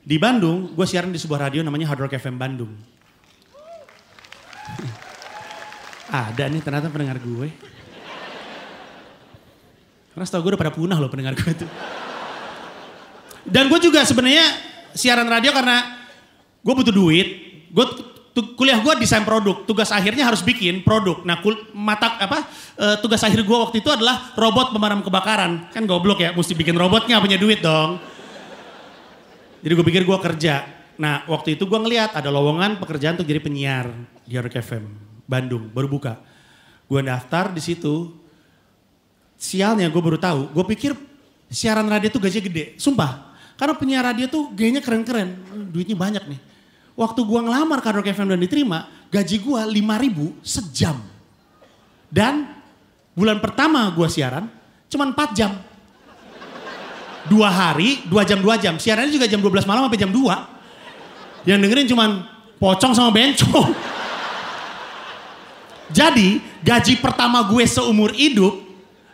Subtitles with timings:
[0.00, 2.72] Di Bandung, gue siaran di sebuah radio namanya Hard Rock FM Bandung.
[6.08, 7.52] Ada nih ternyata pendengar gue.
[10.10, 11.66] Karena setahu gue udah pada punah loh pendengar gue itu.
[13.44, 14.44] Dan gue juga sebenarnya
[14.96, 15.84] siaran radio karena
[16.64, 17.28] gue butuh duit.
[17.70, 17.84] Gue
[18.56, 19.68] kuliah gue desain produk.
[19.68, 21.20] Tugas akhirnya harus bikin produk.
[21.28, 22.48] Nah kul, mata apa
[22.80, 25.68] uh, tugas akhir gue waktu itu adalah robot pemadam kebakaran.
[25.70, 28.00] Kan goblok ya, mesti bikin robotnya punya duit dong.
[29.60, 30.64] Jadi gue pikir gue kerja.
[31.00, 33.92] Nah waktu itu gue ngeliat ada lowongan pekerjaan untuk jadi penyiar
[34.24, 34.84] di Rock FM.
[35.28, 36.20] Bandung, baru buka.
[36.90, 38.16] Gue daftar di situ.
[39.40, 40.92] Sialnya gue baru tahu, gue pikir
[41.48, 42.64] siaran radio tuh gajinya gede.
[42.76, 45.32] Sumpah, karena penyiar radio tuh gayanya keren-keren,
[45.72, 46.40] duitnya banyak nih.
[46.92, 51.00] Waktu gue ngelamar Kadrok FM dan diterima, gaji gue 5 ribu sejam.
[52.12, 52.52] Dan
[53.16, 54.44] bulan pertama gue siaran,
[54.92, 55.56] cuma 4 jam.
[57.30, 58.74] Dua hari, dua jam, dua jam.
[58.74, 61.46] Siarannya juga jam 12 malam sampai jam 2.
[61.46, 62.04] Yang dengerin cuma
[62.58, 63.70] pocong sama bencong.
[65.98, 68.58] Jadi gaji pertama gue seumur hidup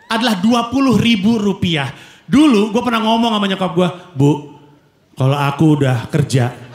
[0.09, 1.93] adalah 20 ribu rupiah.
[2.25, 4.31] Dulu gue pernah ngomong sama nyokap gue, Bu,
[5.13, 6.67] kalau aku udah kerja,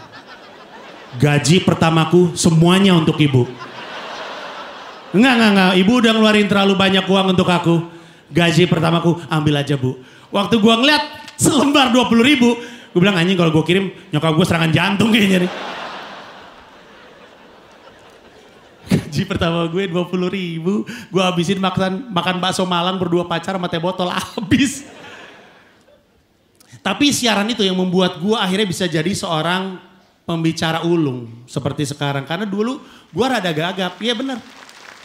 [1.19, 3.45] gaji pertamaku semuanya untuk ibu.
[5.13, 5.73] Enggak, enggak, enggak.
[5.77, 7.85] Ibu udah ngeluarin terlalu banyak uang untuk aku.
[8.33, 10.01] Gaji pertamaku ambil aja bu.
[10.33, 11.05] Waktu gue ngeliat
[11.43, 15.53] selembar 20 ribu, gue bilang anjing kalau gue kirim nyokap gue serangan jantung kayaknya nih.
[19.13, 20.89] gaji pertama gue 20 ribu.
[21.13, 24.89] Gue habisin makan, makan bakso Malang berdua pacar sama teh botol habis.
[26.81, 29.77] Tapi siaran itu yang membuat gue akhirnya bisa jadi seorang
[30.25, 31.45] pembicara ulung.
[31.45, 32.25] Seperti sekarang.
[32.25, 32.81] Karena dulu
[33.13, 34.01] gue rada gagap.
[34.01, 34.41] Iya bener.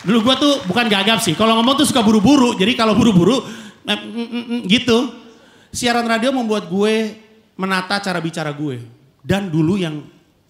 [0.08, 1.36] Dulu gue tuh bukan gagap sih.
[1.36, 2.56] Kalau ngomong tuh suka buru-buru.
[2.56, 3.44] Jadi kalau buru-buru
[3.84, 5.27] mm, mm, mm, gitu.
[5.72, 7.18] Siaran radio membuat gue
[7.58, 8.82] menata cara bicara gue.
[9.22, 10.04] Dan dulu yang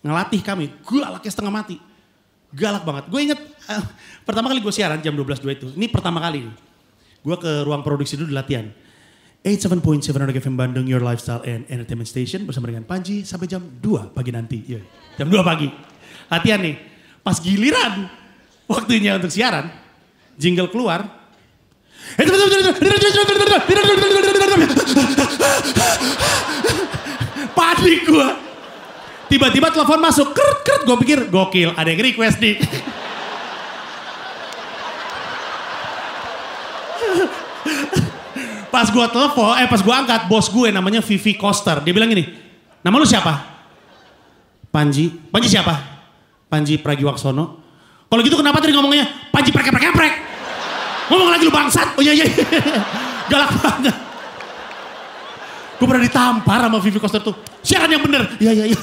[0.05, 1.77] ngelatih kami, gue alaknya setengah mati
[2.55, 3.03] Galak banget.
[3.11, 3.83] Gue inget uh,
[4.23, 5.67] pertama kali gue siaran jam 12.02 itu.
[5.75, 6.47] Ini pertama kali.
[7.19, 8.71] Gue ke ruang produksi dulu latihan.
[9.43, 14.15] 87.7 Radio FM Bandung, Your Lifestyle and Entertainment Station bersama dengan Panji sampai jam 2
[14.15, 14.59] pagi nanti.
[14.63, 14.83] Yeah.
[15.19, 15.67] Jam 2 pagi.
[16.31, 16.75] Latihan nih.
[17.23, 18.07] Pas giliran
[18.67, 19.67] waktunya untuk siaran,
[20.39, 21.03] jingle keluar.
[27.87, 28.27] Panik gue.
[29.31, 32.59] Tiba-tiba telepon masuk, kert kert, gue pikir gokil, ada yang request nih.
[38.75, 41.79] pas gue telepon, eh pas gue angkat, bos gue namanya Vivi Koster.
[41.79, 42.27] Dia bilang gini,
[42.83, 43.39] nama lu siapa?
[44.67, 45.07] Panji.
[45.31, 45.79] Panji siapa?
[46.51, 47.63] Panji Pragiwaksono.
[48.11, 50.15] Kalau gitu kenapa tadi ngomongnya Panji prek prek prek?
[51.07, 51.95] Ngomong lagi lu bangsat.
[51.95, 52.27] Oh iya iya.
[53.31, 54.06] Galak banget.
[55.77, 57.37] Gue pernah ditampar sama Vivi Koster tuh.
[57.61, 58.33] Siaran yang bener.
[58.41, 58.79] Iya iya iya.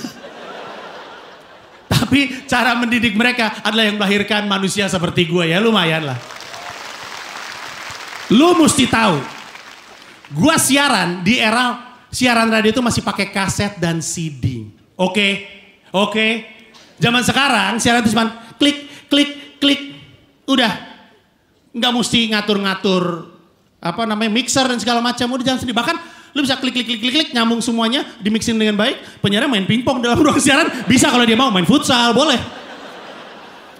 [1.90, 6.18] Tapi cara mendidik mereka adalah yang melahirkan manusia seperti gue ya lumayan lah.
[8.32, 9.20] Lu mesti tahu,
[10.32, 14.70] gue siaran di era siaran radio itu masih pakai kaset dan CD.
[14.94, 15.32] Oke, okay?
[15.90, 16.10] oke.
[16.14, 16.30] Okay?
[17.02, 19.80] Zaman sekarang siaran itu cuma klik, klik, klik,
[20.46, 20.72] udah.
[21.74, 23.34] Nggak mesti ngatur-ngatur
[23.82, 25.26] apa namanya mixer dan segala macam.
[25.34, 25.76] Udah jangan sendiri.
[25.76, 25.96] Bahkan
[26.34, 29.22] Lu bisa klik klik klik klik klik nyambung semuanya, di mixing dengan baik.
[29.22, 32.36] Penyiarnya main pingpong dalam ruang siaran, bisa kalau dia mau main futsal, boleh.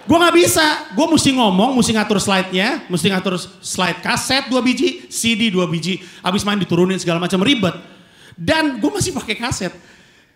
[0.05, 5.09] Gue nggak bisa, gue mesti ngomong, mesti ngatur slide-nya, mesti ngatur slide kaset dua biji,
[5.11, 7.75] CD dua biji, abis main diturunin segala macam ribet.
[8.37, 9.73] Dan gue masih pakai kaset.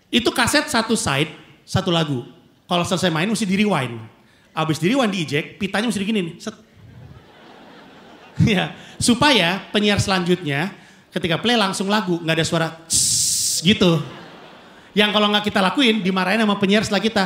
[0.09, 1.31] Itu kaset satu side,
[1.63, 2.25] satu lagu.
[2.66, 3.96] Kalau selesai main mesti di rewind.
[4.51, 6.36] Abis di rewind di eject, pitanya mesti digini nih.
[6.41, 6.56] Set.
[8.57, 10.74] ya, supaya penyiar selanjutnya
[11.09, 12.67] ketika play langsung lagu, nggak ada suara
[13.61, 14.01] gitu.
[14.97, 17.25] Yang kalau nggak kita lakuin dimarahin sama penyiar setelah kita.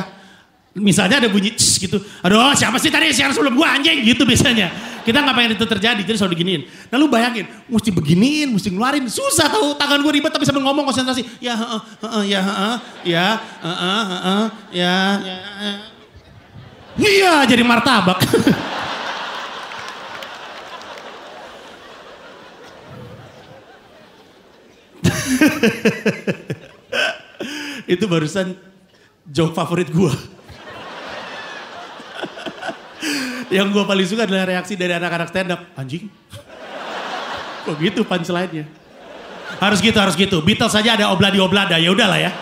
[0.74, 2.02] Misalnya ada bunyi gitu.
[2.18, 4.74] Aduh siapa sih tadi siaran sebelum gua anjing gitu biasanya.
[5.06, 6.62] Kita nggak pengen itu terjadi jadi selalu diginiin.
[6.90, 9.06] Nah lu bayangin mesti beginiin, mesti ngeluarin.
[9.06, 11.22] Susah tahu tangan gue ribet tapi sambil ngomong konsentrasi.
[11.38, 13.26] Ya heeh, heeh, ya heeh, ya
[13.62, 14.44] heeh, heeh,
[14.74, 15.36] ya ya.
[16.98, 18.18] Iya jadi martabak.
[27.94, 28.56] itu barusan
[29.28, 30.12] joke favorit gue.
[33.54, 35.60] Yang gue paling suka adalah reaksi dari anak-anak stand up.
[35.78, 36.10] Anjing.
[37.64, 38.66] Kok gitu punchline-nya.
[39.62, 40.42] Harus gitu, harus gitu.
[40.42, 41.78] Beatles saja ada obladi oblada.
[41.78, 42.34] Ya udahlah ya.